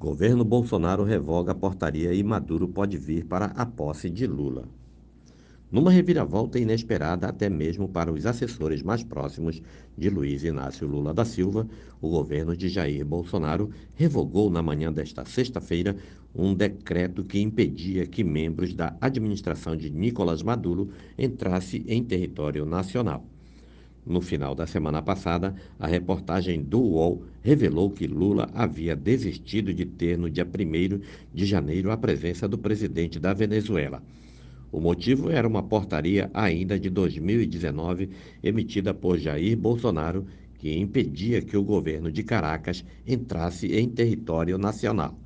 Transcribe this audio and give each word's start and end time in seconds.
Governo 0.00 0.46
Bolsonaro 0.46 1.04
revoga 1.04 1.52
a 1.52 1.54
portaria 1.54 2.14
e 2.14 2.22
Maduro 2.22 2.66
pode 2.66 2.96
vir 2.96 3.26
para 3.26 3.44
a 3.48 3.66
posse 3.66 4.08
de 4.08 4.26
Lula. 4.26 4.66
Numa 5.70 5.90
reviravolta 5.90 6.58
inesperada 6.58 7.28
até 7.28 7.50
mesmo 7.50 7.86
para 7.86 8.10
os 8.10 8.24
assessores 8.24 8.82
mais 8.82 9.04
próximos 9.04 9.60
de 9.98 10.08
Luiz 10.08 10.42
Inácio 10.42 10.88
Lula 10.88 11.12
da 11.12 11.26
Silva, 11.26 11.68
o 12.00 12.08
governo 12.08 12.56
de 12.56 12.70
Jair 12.70 13.04
Bolsonaro 13.04 13.68
revogou 13.94 14.48
na 14.48 14.62
manhã 14.62 14.90
desta 14.90 15.26
sexta-feira 15.26 15.94
um 16.34 16.54
decreto 16.54 17.22
que 17.22 17.38
impedia 17.38 18.06
que 18.06 18.24
membros 18.24 18.72
da 18.72 18.96
administração 19.02 19.76
de 19.76 19.90
Nicolás 19.90 20.42
Maduro 20.42 20.88
entrassem 21.18 21.84
em 21.86 22.02
território 22.02 22.64
nacional. 22.64 23.22
No 24.06 24.22
final 24.22 24.54
da 24.54 24.66
semana 24.66 25.02
passada, 25.02 25.54
a 25.78 25.86
reportagem 25.86 26.62
do 26.62 26.80
UOL 26.80 27.22
revelou 27.42 27.90
que 27.90 28.06
Lula 28.06 28.48
havia 28.54 28.96
desistido 28.96 29.74
de 29.74 29.84
ter 29.84 30.16
no 30.16 30.30
dia 30.30 30.44
1 30.44 31.00
de 31.34 31.44
janeiro 31.44 31.90
a 31.90 31.96
presença 31.98 32.48
do 32.48 32.56
presidente 32.56 33.20
da 33.20 33.34
Venezuela. 33.34 34.02
O 34.72 34.80
motivo 34.80 35.30
era 35.30 35.46
uma 35.46 35.62
portaria 35.62 36.30
ainda 36.32 36.78
de 36.78 36.88
2019 36.88 38.08
emitida 38.42 38.94
por 38.94 39.18
Jair 39.18 39.56
Bolsonaro 39.56 40.24
que 40.58 40.78
impedia 40.78 41.42
que 41.42 41.56
o 41.56 41.64
governo 41.64 42.10
de 42.10 42.22
Caracas 42.22 42.84
entrasse 43.06 43.66
em 43.74 43.88
território 43.88 44.56
nacional. 44.56 45.18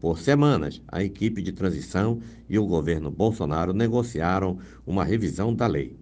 Por 0.00 0.18
semanas, 0.18 0.82
a 0.88 1.02
equipe 1.04 1.42
de 1.42 1.52
transição 1.52 2.20
e 2.48 2.58
o 2.58 2.66
governo 2.66 3.10
Bolsonaro 3.10 3.72
negociaram 3.72 4.58
uma 4.86 5.04
revisão 5.04 5.54
da 5.54 5.66
lei 5.66 5.96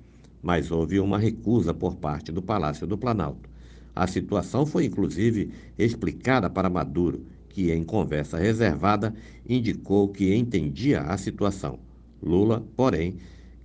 mas 0.47 0.71
houve 0.71 1.01
uma 1.01 1.19
recusa 1.19 1.75
por 1.75 1.97
parte 1.97 2.31
do 2.31 2.41
Palácio 2.41 2.87
do 2.87 2.97
Planalto. 2.97 3.51
A 3.93 4.07
situação 4.07 4.65
foi 4.65 4.85
inclusive 4.85 5.51
explicada 5.77 6.49
para 6.49 6.71
Maduro, 6.71 7.27
que, 7.49 7.73
em 7.73 7.83
conversa 7.83 8.39
reservada, 8.39 9.13
indicou 9.49 10.07
que 10.07 10.33
entendia 10.33 11.01
a 11.01 11.19
situação. 11.19 11.81
Lula, 12.23 12.65
porém, 12.77 13.17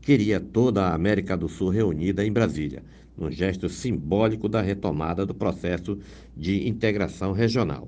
queria 0.01 0.39
toda 0.39 0.87
a 0.87 0.95
América 0.95 1.37
do 1.37 1.47
Sul 1.47 1.69
reunida 1.69 2.25
em 2.25 2.31
Brasília, 2.31 2.81
num 3.15 3.29
gesto 3.29 3.69
simbólico 3.69 4.49
da 4.49 4.59
retomada 4.59 5.23
do 5.23 5.35
processo 5.35 5.99
de 6.35 6.67
integração 6.67 7.31
regional. 7.31 7.87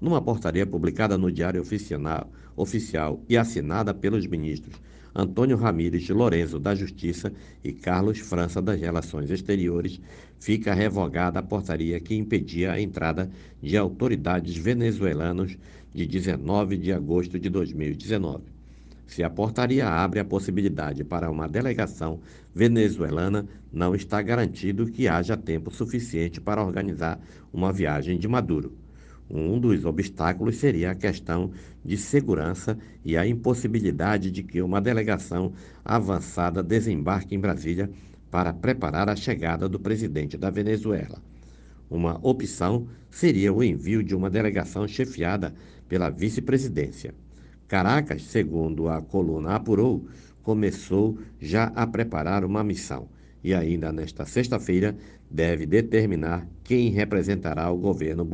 Numa 0.00 0.20
portaria 0.20 0.66
publicada 0.66 1.16
no 1.16 1.32
Diário 1.32 1.60
Oficial, 1.60 2.30
oficial 2.56 3.20
e 3.28 3.36
assinada 3.36 3.94
pelos 3.94 4.26
ministros 4.26 4.80
Antônio 5.18 5.56
Ramírez 5.56 6.06
Lorenzo 6.10 6.60
da 6.60 6.74
Justiça 6.74 7.32
e 7.64 7.72
Carlos 7.72 8.18
França 8.18 8.60
das 8.60 8.78
Relações 8.78 9.30
Exteriores, 9.30 9.98
fica 10.38 10.74
revogada 10.74 11.38
a 11.38 11.42
portaria 11.42 11.98
que 11.98 12.14
impedia 12.14 12.72
a 12.72 12.80
entrada 12.80 13.30
de 13.62 13.78
autoridades 13.78 14.54
venezuelanas 14.54 15.56
de 15.94 16.06
19 16.06 16.76
de 16.76 16.92
agosto 16.92 17.38
de 17.38 17.48
2019. 17.48 18.44
Se 19.06 19.22
a 19.22 19.30
portaria 19.30 19.88
abre 19.88 20.20
a 20.20 20.24
possibilidade 20.24 21.02
para 21.02 21.30
uma 21.30 21.48
delegação 21.48 22.20
venezuelana, 22.54 23.46
não 23.72 23.94
está 23.94 24.20
garantido 24.20 24.84
que 24.84 25.08
haja 25.08 25.34
tempo 25.34 25.70
suficiente 25.70 26.42
para 26.42 26.62
organizar 26.62 27.18
uma 27.50 27.72
viagem 27.72 28.18
de 28.18 28.28
Maduro. 28.28 28.76
Um 29.28 29.58
dos 29.58 29.84
obstáculos 29.84 30.56
seria 30.56 30.92
a 30.92 30.94
questão 30.94 31.50
de 31.84 31.96
segurança 31.96 32.78
e 33.04 33.16
a 33.16 33.26
impossibilidade 33.26 34.30
de 34.30 34.42
que 34.42 34.62
uma 34.62 34.80
delegação 34.80 35.52
avançada 35.84 36.62
desembarque 36.62 37.34
em 37.34 37.40
Brasília 37.40 37.90
para 38.30 38.52
preparar 38.52 39.08
a 39.08 39.16
chegada 39.16 39.68
do 39.68 39.80
presidente 39.80 40.36
da 40.36 40.50
Venezuela. 40.50 41.20
Uma 41.90 42.18
opção 42.22 42.86
seria 43.10 43.52
o 43.52 43.62
envio 43.62 44.02
de 44.02 44.14
uma 44.14 44.30
delegação 44.30 44.86
chefiada 44.86 45.54
pela 45.88 46.10
vice-presidência. 46.10 47.14
Caracas, 47.68 48.22
segundo 48.22 48.88
a 48.88 49.00
coluna 49.00 49.56
apurou, 49.56 50.06
começou 50.42 51.18
já 51.40 51.64
a 51.74 51.86
preparar 51.86 52.44
uma 52.44 52.62
missão 52.62 53.08
e 53.46 53.54
ainda 53.54 53.92
nesta 53.92 54.26
sexta-feira 54.26 54.96
deve 55.30 55.66
determinar 55.66 56.48
quem 56.64 56.90
representará 56.90 57.70
o 57.70 57.78
governo 57.78 58.28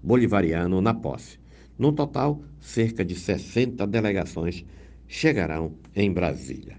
bolivariano 0.00 0.80
na 0.80 0.94
posse. 0.94 1.40
No 1.76 1.90
total, 1.92 2.40
cerca 2.60 3.04
de 3.04 3.16
60 3.16 3.84
delegações 3.84 4.64
chegarão 5.08 5.74
em 5.92 6.12
Brasília. 6.12 6.76